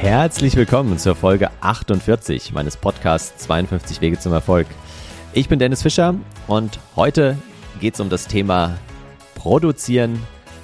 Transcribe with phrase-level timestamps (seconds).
[0.00, 4.68] Herzlich willkommen zur Folge 48 meines Podcasts 52 Wege zum Erfolg.
[5.32, 6.14] Ich bin Dennis Fischer
[6.46, 7.36] und heute
[7.80, 8.78] geht es um das Thema
[9.34, 10.22] Produzieren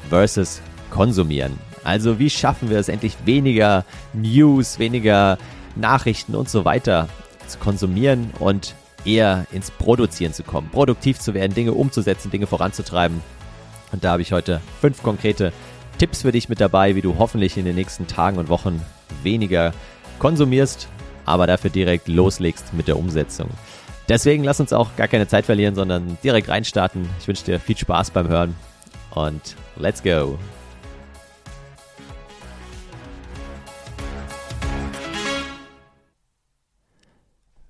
[0.08, 1.58] versus Konsumieren.
[1.82, 5.36] Also wie schaffen wir es endlich weniger News, weniger
[5.74, 7.08] Nachrichten und so weiter
[7.48, 13.20] zu konsumieren und eher ins Produzieren zu kommen, produktiv zu werden, Dinge umzusetzen, Dinge voranzutreiben.
[13.90, 15.52] Und da habe ich heute fünf konkrete
[15.98, 18.80] Tipps für dich mit dabei, wie du hoffentlich in den nächsten Tagen und Wochen
[19.24, 19.72] weniger
[20.18, 20.88] konsumierst,
[21.24, 23.48] aber dafür direkt loslegst mit der Umsetzung.
[24.08, 27.08] Deswegen lass uns auch gar keine Zeit verlieren, sondern direkt reinstarten.
[27.18, 28.54] Ich wünsche dir viel Spaß beim Hören
[29.14, 30.38] und let's go.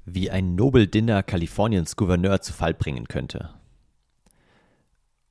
[0.05, 3.51] Wie ein Nobel-Dinner Kaliforniens Gouverneur zu Fall bringen könnte.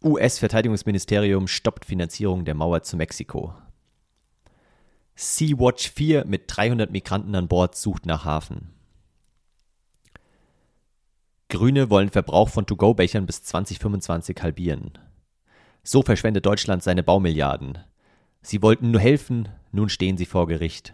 [0.03, 3.53] US-Verteidigungsministerium stoppt Finanzierung der Mauer zu Mexiko.
[5.23, 8.73] Sea-Watch 4 mit 300 Migranten an Bord sucht nach Hafen.
[11.47, 14.97] Grüne wollen Verbrauch von To-Go-Bechern bis 2025 halbieren.
[15.81, 17.77] So verschwendet Deutschland seine Baumilliarden.
[18.41, 20.93] Sie wollten nur helfen, nun stehen sie vor Gericht.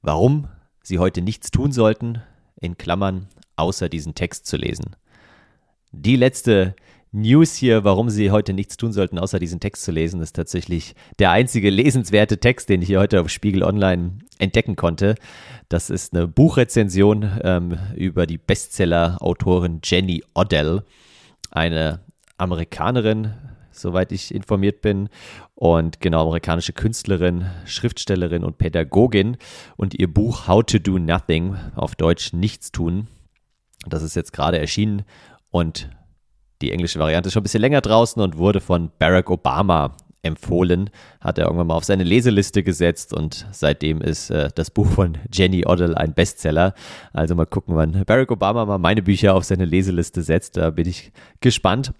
[0.00, 0.48] Warum
[0.82, 2.22] sie heute nichts tun sollten,
[2.56, 4.96] in Klammern, außer diesen Text zu lesen.
[5.92, 6.74] Die letzte
[7.12, 10.94] News hier, warum Sie heute nichts tun sollten, außer diesen Text zu lesen, ist tatsächlich
[11.18, 15.16] der einzige lesenswerte Text, den ich hier heute auf Spiegel Online entdecken konnte.
[15.68, 20.84] Das ist eine Buchrezension ähm, über die Bestseller-Autorin Jenny Odell,
[21.50, 22.00] eine
[22.38, 23.34] Amerikanerin,
[23.72, 25.08] soweit ich informiert bin,
[25.56, 29.36] und genau amerikanische Künstlerin, Schriftstellerin und Pädagogin.
[29.76, 33.08] Und ihr Buch How to Do Nothing, auf Deutsch Nichts tun,
[33.86, 35.02] das ist jetzt gerade erschienen
[35.50, 35.90] und
[36.60, 40.90] die englische Variante ist schon ein bisschen länger draußen und wurde von Barack Obama empfohlen,
[41.20, 45.16] hat er irgendwann mal auf seine Leseliste gesetzt und seitdem ist äh, das Buch von
[45.32, 46.74] Jenny Odell ein Bestseller.
[47.12, 50.56] Also mal gucken, wann Barack Obama mal meine Bücher auf seine Leseliste setzt.
[50.56, 51.92] Da bin ich gespannt.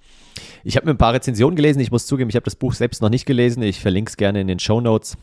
[0.64, 1.80] Ich habe mir ein paar Rezensionen gelesen.
[1.80, 3.62] Ich muss zugeben, ich habe das Buch selbst noch nicht gelesen.
[3.62, 5.16] Ich verlinke es gerne in den Show Notes.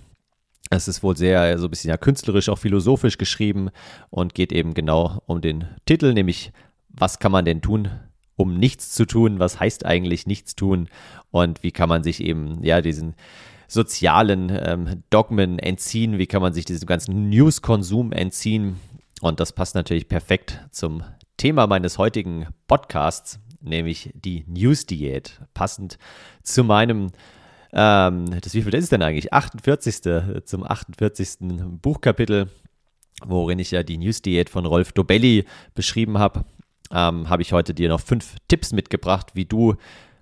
[0.70, 3.70] Es ist wohl sehr, so ein bisschen ja, künstlerisch, auch philosophisch geschrieben
[4.10, 6.52] und geht eben genau um den Titel, nämlich
[6.90, 7.90] was kann man denn tun,
[8.38, 10.88] um nichts zu tun, was heißt eigentlich nichts tun
[11.32, 13.16] und wie kann man sich eben, ja, diesen
[13.68, 18.80] sozialen ähm, Dogmen entziehen, wie kann man sich diesem ganzen News-Konsum entziehen.
[19.20, 21.04] Und das passt natürlich perfekt zum
[21.36, 25.42] Thema meines heutigen Podcasts, nämlich die News-Diät.
[25.54, 25.98] Passend
[26.44, 27.08] zu meinem,
[27.74, 29.34] ähm, das wie viel ist denn eigentlich?
[29.34, 30.46] 48.
[30.46, 31.40] zum 48.
[31.82, 32.50] Buchkapitel,
[33.26, 36.46] worin ich ja die News-Diät von Rolf Dobelli beschrieben habe
[36.92, 39.76] ähm, habe ich heute dir noch fünf Tipps mitgebracht, wie du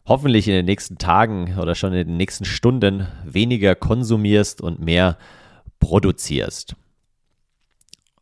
[0.05, 5.17] hoffentlich in den nächsten Tagen oder schon in den nächsten Stunden weniger konsumierst und mehr
[5.79, 6.75] produzierst.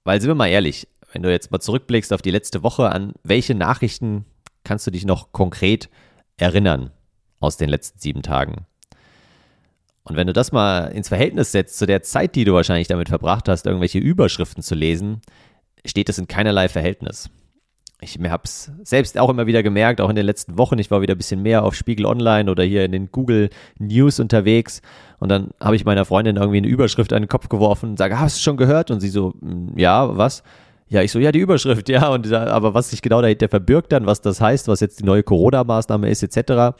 [0.03, 3.13] Weil sind wir mal ehrlich, wenn du jetzt mal zurückblickst auf die letzte Woche, an
[3.23, 4.25] welche Nachrichten
[4.63, 5.89] kannst du dich noch konkret
[6.37, 6.91] erinnern
[7.39, 8.65] aus den letzten sieben Tagen?
[10.05, 13.07] Und wenn du das mal ins Verhältnis setzt zu der Zeit, die du wahrscheinlich damit
[13.07, 15.21] verbracht hast, irgendwelche Überschriften zu lesen,
[15.85, 17.29] steht es in keinerlei Verhältnis
[18.03, 20.77] ich habe es selbst auch immer wieder gemerkt, auch in den letzten Wochen.
[20.79, 23.49] Ich war wieder ein bisschen mehr auf Spiegel Online oder hier in den Google
[23.79, 24.81] News unterwegs.
[25.19, 28.19] Und dann habe ich meiner Freundin irgendwie eine Überschrift an den Kopf geworfen und sage,
[28.19, 28.91] hast du schon gehört?
[28.91, 30.43] Und sie so, hm, ja, was?
[30.89, 32.09] Ja, ich so, ja, die Überschrift, ja.
[32.09, 35.23] Und aber was sich genau dahinter verbirgt dann, was das heißt, was jetzt die neue
[35.23, 36.75] Corona-Maßnahme ist, etc.,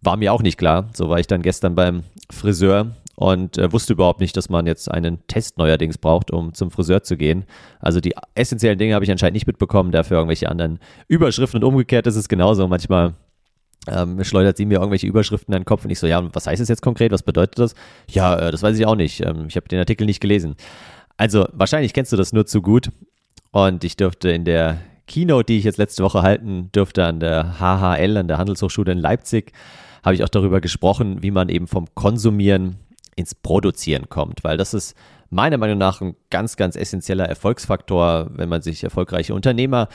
[0.00, 0.88] war mir auch nicht klar.
[0.94, 4.88] So war ich dann gestern beim Friseur und äh, wusste überhaupt nicht, dass man jetzt
[4.88, 7.46] einen Test neuerdings braucht, um zum Friseur zu gehen.
[7.80, 12.06] Also die essentiellen Dinge habe ich anscheinend nicht mitbekommen, dafür irgendwelche anderen Überschriften und umgekehrt
[12.06, 12.68] ist es genauso.
[12.68, 13.14] Manchmal
[13.88, 16.62] ähm, schleudert sie mir irgendwelche Überschriften in den Kopf und ich so, ja, was heißt
[16.62, 17.10] es jetzt konkret?
[17.10, 17.74] Was bedeutet das?
[18.08, 19.20] Ja, äh, das weiß ich auch nicht.
[19.26, 20.54] Ähm, ich habe den Artikel nicht gelesen.
[21.16, 22.92] Also wahrscheinlich kennst du das nur zu gut.
[23.50, 24.78] Und ich dürfte in der
[25.08, 28.98] Keynote, die ich jetzt letzte Woche halten dürfte an der HHL, an der Handelshochschule in
[28.98, 29.50] Leipzig,
[30.04, 32.76] habe ich auch darüber gesprochen, wie man eben vom Konsumieren
[33.18, 34.94] ins Produzieren kommt, weil das ist
[35.28, 39.88] meiner Meinung nach ein ganz, ganz essentieller Erfolgsfaktor, wenn man sich erfolgreiche Unternehmer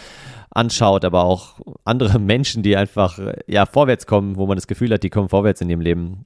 [0.52, 3.18] anschaut, aber auch andere Menschen, die einfach
[3.48, 6.26] ja vorwärts kommen, wo man das Gefühl hat, die kommen vorwärts in ihrem Leben,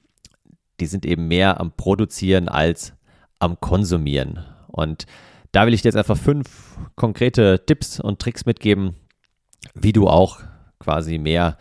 [0.80, 2.94] die sind eben mehr am Produzieren als
[3.38, 4.44] am Konsumieren.
[4.66, 5.06] Und
[5.52, 8.96] da will ich dir jetzt einfach fünf konkrete Tipps und Tricks mitgeben,
[9.74, 10.40] wie du auch
[10.80, 11.56] quasi mehr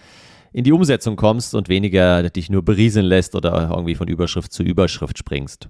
[0.57, 4.63] in die Umsetzung kommst und weniger dich nur berieseln lässt oder irgendwie von Überschrift zu
[4.63, 5.69] Überschrift springst.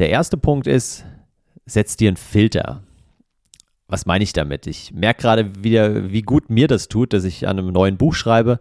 [0.00, 1.04] Der erste Punkt ist,
[1.64, 2.82] setz dir einen Filter.
[3.86, 4.66] Was meine ich damit?
[4.66, 8.14] Ich merke gerade wieder, wie gut mir das tut, dass ich an einem neuen Buch
[8.14, 8.58] schreibe,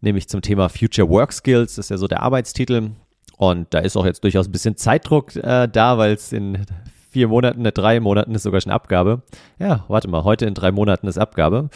[0.00, 1.74] nämlich zum Thema Future Work Skills.
[1.74, 2.92] Das ist ja so der Arbeitstitel.
[3.38, 6.64] Und da ist auch jetzt durchaus ein bisschen Zeitdruck äh, da, weil es in
[7.12, 9.22] vier Monaten, in drei Monaten ist sogar schon Abgabe.
[9.58, 11.68] Ja, warte mal, heute in drei Monaten ist Abgabe.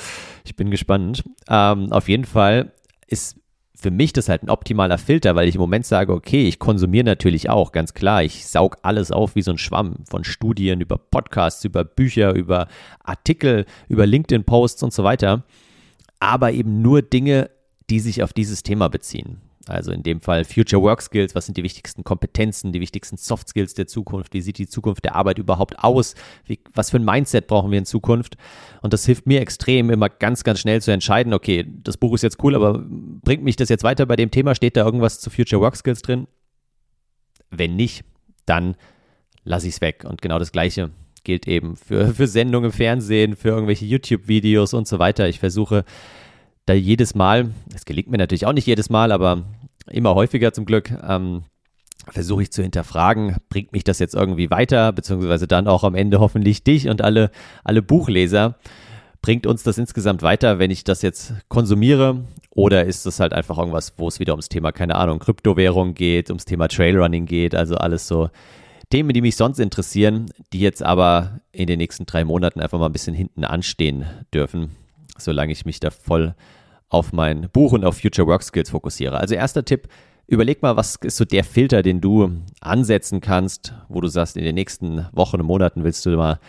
[0.44, 1.24] Ich bin gespannt.
[1.48, 2.72] Ähm, auf jeden Fall
[3.06, 3.38] ist
[3.78, 7.04] für mich das halt ein optimaler Filter, weil ich im Moment sage, okay, ich konsumiere
[7.04, 8.22] natürlich auch, ganz klar.
[8.22, 9.96] Ich saug alles auf wie so ein Schwamm.
[10.08, 12.68] Von Studien über Podcasts, über Bücher, über
[13.04, 15.44] Artikel, über LinkedIn-Posts und so weiter.
[16.18, 17.50] Aber eben nur Dinge,
[17.90, 19.42] die sich auf dieses Thema beziehen.
[19.68, 23.48] Also in dem Fall Future Work Skills, was sind die wichtigsten Kompetenzen, die wichtigsten Soft
[23.48, 26.14] Skills der Zukunft, wie sieht die Zukunft der Arbeit überhaupt aus,
[26.44, 28.36] wie, was für ein Mindset brauchen wir in Zukunft.
[28.82, 32.22] Und das hilft mir extrem, immer ganz, ganz schnell zu entscheiden, okay, das Buch ist
[32.22, 34.54] jetzt cool, aber bringt mich das jetzt weiter bei dem Thema?
[34.54, 36.28] Steht da irgendwas zu Future Work Skills drin?
[37.50, 38.04] Wenn nicht,
[38.44, 38.76] dann
[39.42, 40.04] lasse ich es weg.
[40.08, 40.90] Und genau das Gleiche
[41.24, 45.28] gilt eben für, für Sendungen im Fernsehen, für irgendwelche YouTube-Videos und so weiter.
[45.28, 45.84] Ich versuche
[46.66, 49.44] da jedes Mal, es gelingt mir natürlich auch nicht jedes Mal, aber
[49.90, 51.42] immer häufiger zum Glück, ähm,
[52.08, 56.20] versuche ich zu hinterfragen, bringt mich das jetzt irgendwie weiter, beziehungsweise dann auch am Ende
[56.20, 57.30] hoffentlich dich und alle,
[57.64, 58.56] alle Buchleser.
[59.22, 62.24] Bringt uns das insgesamt weiter, wenn ich das jetzt konsumiere?
[62.50, 66.30] Oder ist das halt einfach irgendwas, wo es wieder ums Thema, keine Ahnung, Kryptowährung geht,
[66.30, 68.30] ums Thema Trailrunning geht, also alles so
[68.90, 72.86] Themen, die mich sonst interessieren, die jetzt aber in den nächsten drei Monaten einfach mal
[72.86, 74.70] ein bisschen hinten anstehen dürfen,
[75.18, 76.34] solange ich mich da voll
[76.96, 79.18] auf mein Buch und auf Future Work Skills fokussiere.
[79.18, 79.88] Also erster Tipp,
[80.26, 84.44] überleg mal, was ist so der Filter, den du ansetzen kannst, wo du sagst, in
[84.44, 86.40] den nächsten Wochen und Monaten willst du mal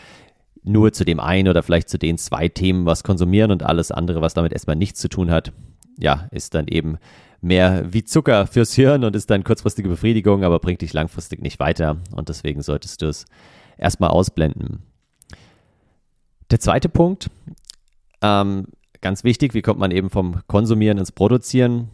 [0.63, 4.21] nur zu dem einen oder vielleicht zu den zwei Themen was konsumieren und alles andere,
[4.21, 5.51] was damit erstmal nichts zu tun hat,
[5.99, 6.97] ja, ist dann eben
[7.41, 11.59] mehr wie Zucker fürs Hirn und ist dann kurzfristige Befriedigung, aber bringt dich langfristig nicht
[11.59, 13.25] weiter und deswegen solltest du es
[13.77, 14.83] erstmal ausblenden.
[16.49, 17.29] Der zweite Punkt,
[18.21, 18.67] ähm,
[19.01, 21.89] ganz wichtig, wie kommt man eben vom Konsumieren ins Produzieren?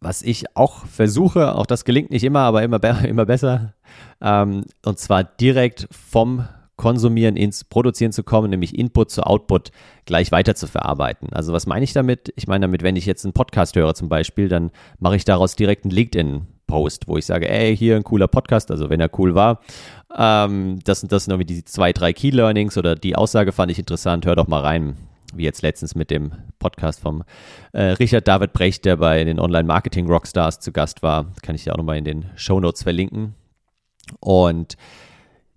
[0.00, 3.74] Was ich auch versuche, auch das gelingt nicht immer, aber immer, be immer besser,
[4.20, 6.44] ähm, und zwar direkt vom
[6.76, 9.70] Konsumieren ins Produzieren zu kommen, nämlich Input zu Output
[10.04, 11.28] gleich weiter zu verarbeiten.
[11.32, 12.32] Also was meine ich damit?
[12.34, 15.54] Ich meine damit, wenn ich jetzt einen Podcast höre zum Beispiel, dann mache ich daraus
[15.54, 19.36] direkt einen LinkedIn-Post, wo ich sage, ey, hier ein cooler Podcast, also wenn er cool
[19.36, 19.60] war,
[20.16, 23.70] ähm, das sind das sind irgendwie die zwei, drei Key Learnings oder die Aussage fand
[23.70, 24.96] ich interessant, hör doch mal rein
[25.34, 27.24] wie jetzt letztens mit dem Podcast vom
[27.72, 31.32] äh, Richard David Brecht, der bei den Online-Marketing-Rockstars zu Gast war.
[31.42, 33.34] Kann ich dir auch nochmal in den Show Notes verlinken.
[34.20, 34.76] Und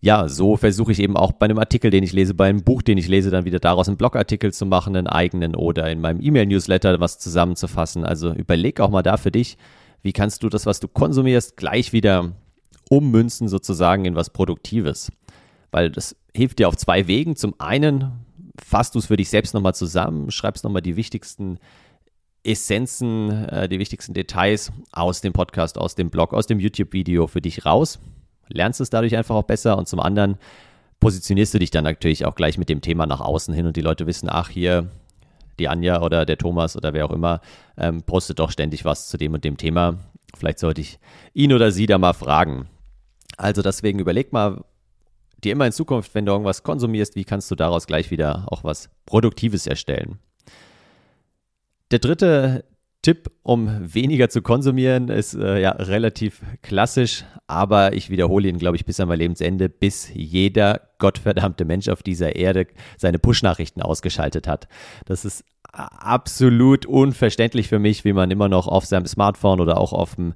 [0.01, 2.83] ja, so versuche ich eben auch bei einem Artikel, den ich lese, bei einem Buch,
[2.83, 6.21] den ich lese, dann wieder daraus einen Blogartikel zu machen, einen eigenen oder in meinem
[6.21, 8.05] E-Mail-Newsletter was zusammenzufassen.
[8.05, 9.57] Also überleg auch mal da für dich,
[10.03, 12.33] wie kannst du das, was du konsumierst, gleich wieder
[12.89, 15.11] ummünzen sozusagen in was Produktives.
[15.71, 17.35] Weil das hilft dir auf zwei Wegen.
[17.35, 18.11] Zum einen
[18.63, 21.59] fasst du es für dich selbst nochmal zusammen, schreibst nochmal die wichtigsten
[22.43, 27.41] Essenzen, äh, die wichtigsten Details aus dem Podcast, aus dem Blog, aus dem YouTube-Video für
[27.41, 27.99] dich raus,
[28.47, 30.37] lernst es dadurch einfach auch besser und zum anderen
[30.99, 33.81] positionierst du dich dann natürlich auch gleich mit dem Thema nach außen hin und die
[33.81, 34.89] Leute wissen, ach hier,
[35.59, 37.41] die Anja oder der Thomas oder wer auch immer
[37.77, 39.97] ähm, postet doch ständig was zu dem und dem Thema.
[40.35, 40.99] Vielleicht sollte ich
[41.33, 42.67] ihn oder sie da mal fragen.
[43.37, 44.63] Also deswegen überleg mal,
[45.45, 48.63] dir immer in Zukunft, wenn du irgendwas konsumierst, wie kannst du daraus gleich wieder auch
[48.63, 50.19] was Produktives erstellen.
[51.91, 52.65] Der dritte
[53.05, 58.77] Tipp, um weniger zu konsumieren, ist äh, ja relativ klassisch, aber ich wiederhole ihn, glaube
[58.77, 62.65] ich, bis an mein Lebensende, bis jeder gottverdammte Mensch auf dieser Erde
[62.97, 64.67] seine Push-Nachrichten ausgeschaltet hat.
[65.05, 69.93] Das ist absolut unverständlich für mich, wie man immer noch auf seinem Smartphone oder auch
[69.93, 70.33] auf dem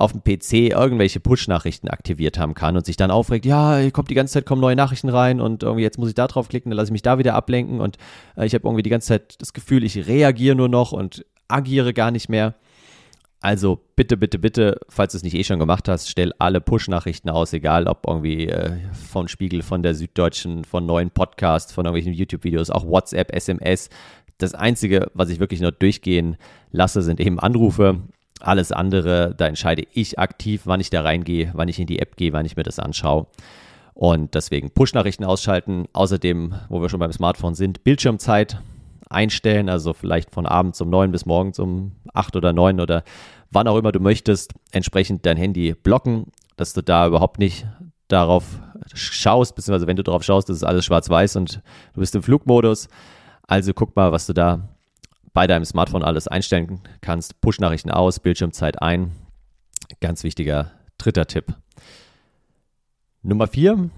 [0.00, 4.08] auf dem PC irgendwelche Push-Nachrichten aktiviert haben kann und sich dann aufregt, ja, hier kommt
[4.08, 6.70] die ganze Zeit, kommen neue Nachrichten rein und irgendwie jetzt muss ich da drauf klicken,
[6.70, 7.98] dann lasse ich mich da wieder ablenken und
[8.36, 11.92] äh, ich habe irgendwie die ganze Zeit das Gefühl, ich reagiere nur noch und agiere
[11.92, 12.54] gar nicht mehr.
[13.42, 17.30] Also bitte, bitte, bitte, falls du es nicht eh schon gemacht hast, stell alle Push-Nachrichten
[17.30, 22.12] aus, egal ob irgendwie äh, von Spiegel, von der Süddeutschen, von neuen Podcasts, von irgendwelchen
[22.14, 23.88] YouTube-Videos, auch WhatsApp, SMS.
[24.38, 26.36] Das Einzige, was ich wirklich nur durchgehen
[26.70, 28.00] lasse, sind eben Anrufe
[28.40, 32.16] alles andere, da entscheide ich aktiv, wann ich da reingehe, wann ich in die App
[32.16, 33.26] gehe, wann ich mir das anschaue.
[33.94, 35.86] Und deswegen Push-Nachrichten ausschalten.
[35.92, 38.60] Außerdem, wo wir schon beim Smartphone sind, Bildschirmzeit
[39.10, 43.02] einstellen, also vielleicht von abends um neun bis morgens um acht oder neun oder
[43.50, 47.66] wann auch immer du möchtest, entsprechend dein Handy blocken, dass du da überhaupt nicht
[48.08, 48.44] darauf
[48.94, 51.60] schaust, beziehungsweise wenn du darauf schaust, das ist alles schwarz-weiß und
[51.94, 52.88] du bist im Flugmodus.
[53.46, 54.68] Also guck mal, was du da
[55.32, 57.40] bei deinem Smartphone alles einstellen kannst.
[57.40, 59.12] Push-Nachrichten aus, Bildschirmzeit ein.
[60.00, 61.54] Ganz wichtiger dritter Tipp.
[63.22, 63.90] Nummer vier,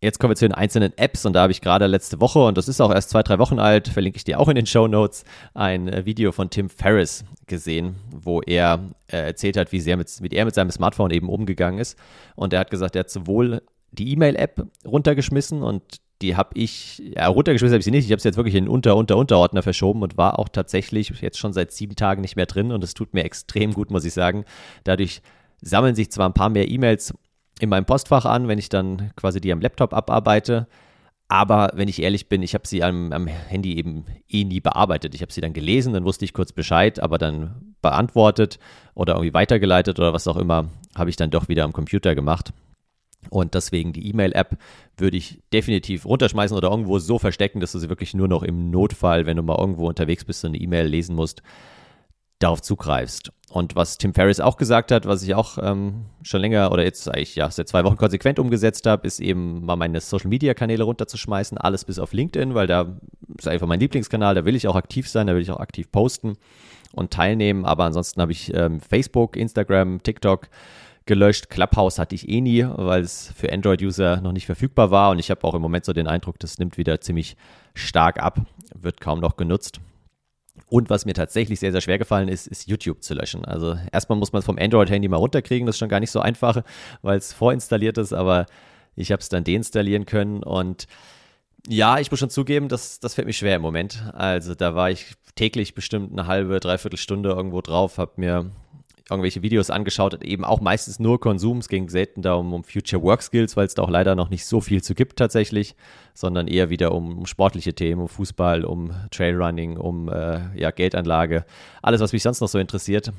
[0.00, 2.56] Jetzt kommen wir zu den einzelnen Apps und da habe ich gerade letzte Woche, und
[2.56, 4.86] das ist auch erst zwei, drei Wochen alt, verlinke ich dir auch in den Show
[4.86, 5.24] Notes,
[5.54, 8.78] ein äh, Video von Tim Ferriss gesehen, wo er
[9.08, 11.98] äh, erzählt hat, wie, sehr mit, wie er mit seinem Smartphone eben umgegangen ist.
[12.36, 15.82] Und er hat gesagt, er hat sowohl die E-Mail-App runtergeschmissen und
[16.22, 18.68] die habe ich, ja, runtergeschmissen habe ich sie nicht, ich habe sie jetzt wirklich in
[18.68, 22.46] Unter, Unter, Unterordner verschoben und war auch tatsächlich jetzt schon seit sieben Tagen nicht mehr
[22.46, 24.44] drin und es tut mir extrem gut, muss ich sagen.
[24.84, 25.22] Dadurch
[25.60, 27.14] sammeln sich zwar ein paar mehr E-Mails
[27.60, 30.66] in meinem Postfach an, wenn ich dann quasi die am Laptop abarbeite.
[31.28, 35.14] Aber wenn ich ehrlich bin, ich habe sie am, am, Handy eben eh nie bearbeitet.
[35.14, 38.58] Ich habe sie dann gelesen, dann wusste ich kurz Bescheid, aber dann beantwortet
[38.94, 42.52] oder irgendwie weitergeleitet oder was auch immer, habe ich dann doch wieder am Computer gemacht.
[43.30, 44.56] Und deswegen die E-Mail-App
[44.96, 48.70] würde ich definitiv runterschmeißen oder irgendwo so verstecken, dass du sie wirklich nur noch im
[48.70, 51.42] Notfall, wenn du mal irgendwo unterwegs bist und eine E-Mail lesen musst,
[52.38, 53.32] darauf zugreifst.
[53.50, 57.08] Und was Tim Ferriss auch gesagt hat, was ich auch ähm, schon länger oder jetzt
[57.08, 60.84] eigentlich ja seit zwei Wochen konsequent umgesetzt habe, ist eben mal meine Social Media Kanäle
[60.84, 62.98] runterzuschmeißen, alles bis auf LinkedIn, weil da
[63.36, 65.90] ist einfach mein Lieblingskanal, da will ich auch aktiv sein, da will ich auch aktiv
[65.90, 66.36] posten
[66.92, 67.64] und teilnehmen.
[67.64, 70.48] Aber ansonsten habe ich ähm, Facebook, Instagram, TikTok
[71.08, 71.50] gelöscht.
[71.50, 75.10] Clubhouse hatte ich eh nie, weil es für Android-User noch nicht verfügbar war.
[75.10, 77.36] Und ich habe auch im Moment so den Eindruck, das nimmt wieder ziemlich
[77.74, 78.42] stark ab,
[78.74, 79.80] wird kaum noch genutzt.
[80.68, 83.44] Und was mir tatsächlich sehr, sehr schwer gefallen ist, ist YouTube zu löschen.
[83.44, 86.20] Also erstmal muss man es vom Android-Handy mal runterkriegen, das ist schon gar nicht so
[86.20, 86.62] einfach,
[87.02, 88.46] weil es vorinstalliert ist, aber
[88.94, 90.86] ich habe es dann deinstallieren können und
[91.66, 94.02] ja, ich muss schon zugeben, das, das fällt mir schwer im Moment.
[94.14, 98.50] Also da war ich täglich bestimmt eine halbe, dreiviertel Stunde irgendwo drauf, habe mir
[99.10, 101.58] irgendwelche Videos angeschaut, eben auch meistens nur Konsum.
[101.58, 104.30] Es ging selten da um, um Future Work Skills, weil es da auch leider noch
[104.30, 105.76] nicht so viel zu gibt tatsächlich,
[106.14, 111.44] sondern eher wieder um, sportliche Themen, um Fußball, um Trailrunning, um äh, ja, Geldanlage,
[111.82, 113.12] alles, was mich sonst noch so interessiert.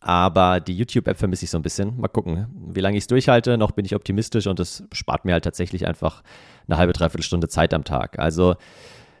[0.00, 1.98] Aber die YouTube-App vermisse ich so ein bisschen.
[1.98, 3.58] Mal gucken, wie lange ich es durchhalte.
[3.58, 6.22] Noch bin ich optimistisch und es spart mir halt tatsächlich einfach
[6.68, 8.18] eine halbe, dreiviertel Stunde Zeit am Tag.
[8.18, 8.54] Also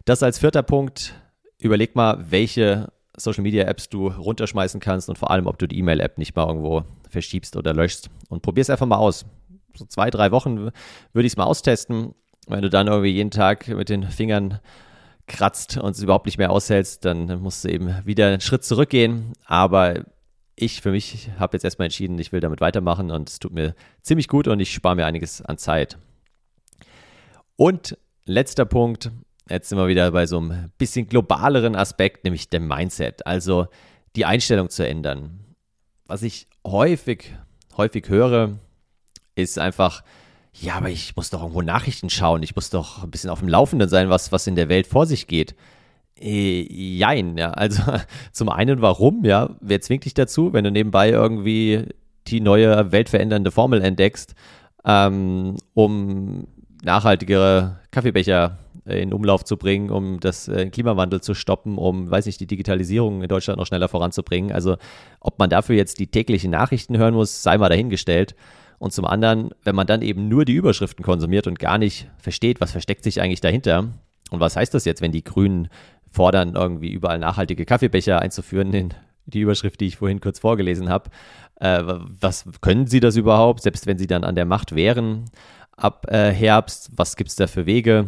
[0.04, 1.14] das als vierter Punkt.
[1.58, 5.78] Überleg mal, welche Social Media Apps du runterschmeißen kannst und vor allem, ob du die
[5.78, 8.10] E-Mail-App nicht mal irgendwo verschiebst oder löschst.
[8.28, 9.24] Und probier es einfach mal aus.
[9.74, 10.58] So zwei, drei Wochen
[11.12, 12.14] würde ich es mal austesten.
[12.46, 14.60] Wenn du dann irgendwie jeden Tag mit den Fingern
[15.26, 19.32] kratzt und es überhaupt nicht mehr aushältst, dann musst du eben wieder einen Schritt zurückgehen.
[19.44, 20.04] Aber
[20.54, 23.74] ich für mich habe jetzt erstmal entschieden, ich will damit weitermachen und es tut mir
[24.02, 25.98] ziemlich gut und ich spare mir einiges an Zeit.
[27.56, 29.10] Und letzter Punkt,
[29.48, 33.66] Jetzt sind wir wieder bei so einem bisschen globaleren Aspekt, nämlich dem Mindset, also
[34.16, 35.40] die Einstellung zu ändern.
[36.06, 37.34] Was ich häufig,
[37.76, 38.58] häufig höre,
[39.36, 40.02] ist einfach,
[40.52, 43.48] ja, aber ich muss doch irgendwo Nachrichten schauen, ich muss doch ein bisschen auf dem
[43.48, 45.54] Laufenden sein, was, was in der Welt vor sich geht.
[46.18, 47.50] Äh, jein, ja.
[47.50, 47.82] Also
[48.32, 49.50] zum einen, warum, ja?
[49.60, 51.86] Wer zwingt dich dazu, wenn du nebenbei irgendwie
[52.26, 54.34] die neue weltverändernde Formel entdeckst,
[54.84, 56.48] ähm, um
[56.82, 62.40] nachhaltigere Kaffeebecher in Umlauf zu bringen, um das äh, Klimawandel zu stoppen, um, weiß nicht,
[62.40, 64.52] die Digitalisierung in Deutschland noch schneller voranzubringen.
[64.52, 64.76] Also
[65.20, 68.34] ob man dafür jetzt die täglichen Nachrichten hören muss, sei mal dahingestellt.
[68.78, 72.60] Und zum anderen, wenn man dann eben nur die Überschriften konsumiert und gar nicht versteht,
[72.60, 73.88] was versteckt sich eigentlich dahinter
[74.30, 75.68] und was heißt das jetzt, wenn die Grünen
[76.10, 78.94] fordern, irgendwie überall nachhaltige Kaffeebecher einzuführen, in
[79.26, 81.10] die Überschrift, die ich vorhin kurz vorgelesen habe.
[81.60, 85.24] Äh, was können sie das überhaupt, selbst wenn sie dann an der Macht wären
[85.76, 86.90] ab äh, Herbst?
[86.94, 88.06] Was gibt es da für Wege?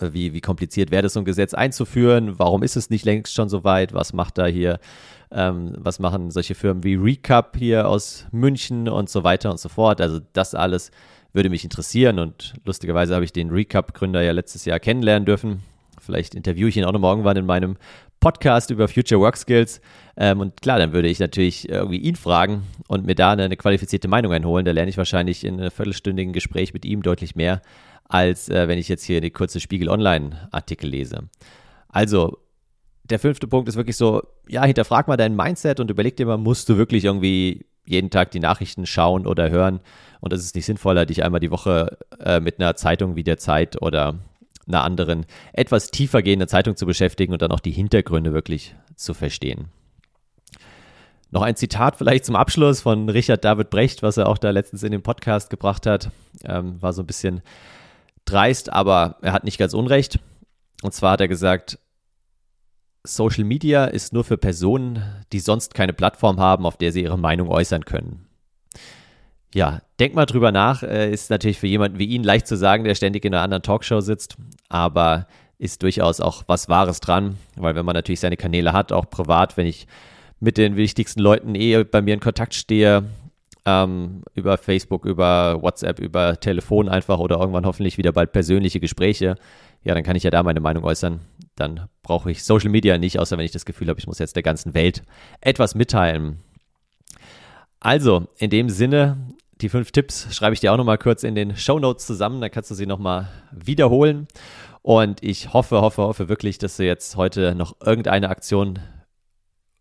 [0.00, 2.38] Äh, wie, wie kompliziert wäre das, so ein Gesetz einzuführen?
[2.38, 3.92] Warum ist es nicht längst schon so weit?
[3.92, 4.78] Was macht da hier,
[5.30, 9.68] ähm, was machen solche Firmen wie Recap hier aus München und so weiter und so
[9.68, 10.00] fort?
[10.00, 10.90] Also das alles
[11.32, 15.62] würde mich interessieren und lustigerweise habe ich den Recap-Gründer ja letztes Jahr kennenlernen dürfen.
[16.00, 17.76] Vielleicht interviewe ich ihn auch noch morgen in meinem
[18.20, 19.80] Podcast über Future Work Skills.
[20.16, 23.56] Ähm, und klar, dann würde ich natürlich irgendwie ihn fragen und mir da eine, eine
[23.56, 24.64] qualifizierte Meinung einholen.
[24.64, 27.60] Da lerne ich wahrscheinlich in einem viertelstündigen Gespräch mit ihm deutlich mehr,
[28.04, 31.28] als äh, wenn ich jetzt hier eine kurze Spiegel Online-Artikel lese.
[31.88, 32.38] Also,
[33.04, 36.38] der fünfte Punkt ist wirklich so, ja, hinterfrag mal dein Mindset und überleg dir mal,
[36.38, 39.80] musst du wirklich irgendwie jeden Tag die Nachrichten schauen oder hören?
[40.20, 43.36] Und das ist nicht sinnvoller, dich einmal die Woche äh, mit einer Zeitung wie der
[43.36, 44.18] Zeit oder
[44.66, 49.12] einer anderen etwas tiefer gehenden Zeitung zu beschäftigen und dann auch die Hintergründe wirklich zu
[49.12, 49.66] verstehen.
[51.30, 54.82] Noch ein Zitat vielleicht zum Abschluss von Richard David Brecht, was er auch da letztens
[54.82, 56.10] in den Podcast gebracht hat.
[56.44, 57.42] Ähm, war so ein bisschen
[58.24, 60.18] dreist, aber er hat nicht ganz unrecht.
[60.82, 61.78] Und zwar hat er gesagt,
[63.06, 65.02] Social Media ist nur für Personen,
[65.32, 68.26] die sonst keine Plattform haben, auf der sie ihre Meinung äußern können.
[69.54, 70.82] Ja, denk mal drüber nach.
[70.82, 73.62] Äh, ist natürlich für jemanden wie ihn leicht zu sagen, der ständig in einer anderen
[73.62, 74.36] Talkshow sitzt,
[74.68, 75.26] aber
[75.58, 79.56] ist durchaus auch was Wahres dran, weil wenn man natürlich seine Kanäle hat, auch privat,
[79.56, 79.86] wenn ich
[80.40, 83.04] mit den wichtigsten Leuten eh bei mir in Kontakt stehe,
[83.66, 89.36] ähm, über Facebook, über WhatsApp, über Telefon einfach oder irgendwann hoffentlich wieder bald persönliche Gespräche,
[89.82, 91.20] ja, dann kann ich ja da meine Meinung äußern.
[91.56, 94.36] Dann brauche ich Social Media nicht, außer wenn ich das Gefühl habe, ich muss jetzt
[94.36, 95.02] der ganzen Welt
[95.40, 96.42] etwas mitteilen.
[97.80, 101.56] Also, in dem Sinne, die fünf Tipps schreibe ich dir auch nochmal kurz in den
[101.56, 104.26] Show Notes zusammen, dann kannst du sie nochmal wiederholen.
[104.82, 108.80] Und ich hoffe, hoffe, hoffe wirklich, dass du jetzt heute noch irgendeine Aktion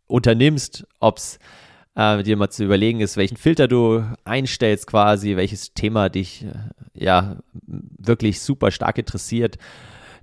[0.07, 1.39] unternimmst, ob es
[1.95, 6.53] äh, dir mal zu überlegen ist, welchen Filter du einstellst quasi, welches Thema dich äh,
[6.93, 9.57] ja wirklich super stark interessiert,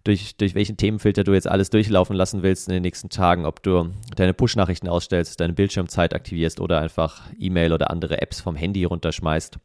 [0.04, 3.62] durch, durch welchen Themenfilter du jetzt alles durchlaufen lassen willst in den nächsten Tagen, ob
[3.62, 8.84] du deine Push-Nachrichten ausstellst, deine Bildschirmzeit aktivierst oder einfach E-Mail oder andere Apps vom Handy
[8.84, 9.58] runterschmeißt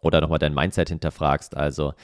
[0.00, 1.56] oder nochmal dein Mindset hinterfragst.
[1.56, 1.94] Also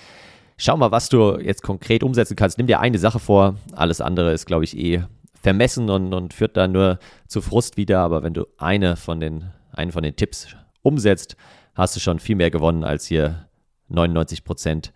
[0.57, 2.59] schau mal, was du jetzt konkret umsetzen kannst.
[2.59, 5.05] Nimm dir eine Sache vor, alles andere ist, glaube ich, eh
[5.43, 8.01] vermessen und, und führt dann nur zu Frust wieder.
[8.01, 10.49] Aber wenn du eine von den, einen von den Tipps
[10.83, 11.37] umsetzt,
[11.75, 13.47] hast du schon viel mehr gewonnen als hier
[13.89, 14.93] 99 Prozent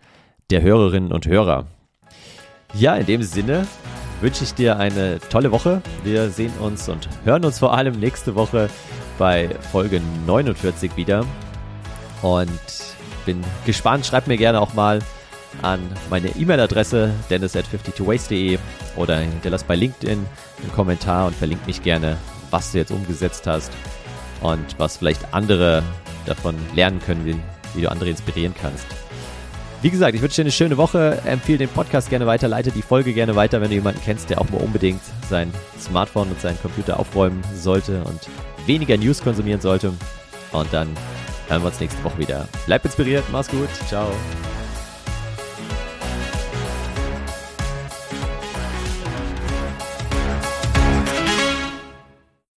[0.49, 1.67] der Hörerinnen und Hörer.
[2.73, 3.67] Ja, in dem Sinne
[4.21, 5.81] wünsche ich dir eine tolle Woche.
[6.03, 8.69] Wir sehen uns und hören uns vor allem nächste Woche
[9.17, 11.25] bei Folge 49 wieder.
[12.21, 12.49] Und
[13.25, 14.05] bin gespannt.
[14.05, 14.99] Schreib mir gerne auch mal
[15.61, 18.57] an meine E-Mail-Adresse dennis at 52ways.de
[18.95, 20.25] oder hinterlass bei LinkedIn
[20.61, 22.17] einen Kommentar und verlink mich gerne,
[22.51, 23.71] was du jetzt umgesetzt hast
[24.41, 25.83] und was vielleicht andere
[26.25, 27.35] davon lernen können, wie,
[27.73, 28.85] wie du andere inspirieren kannst.
[29.81, 31.21] Wie gesagt, ich wünsche dir eine schöne Woche.
[31.25, 34.41] Empfehle den Podcast gerne weiter, leite die Folge gerne weiter, wenn du jemanden kennst, der
[34.41, 38.21] auch mal unbedingt sein Smartphone und seinen Computer aufräumen sollte und
[38.65, 39.93] weniger News konsumieren sollte.
[40.51, 40.87] Und dann
[41.49, 42.47] hören wir uns nächste Woche wieder.
[42.65, 44.07] Bleib inspiriert, mach's gut, ciao.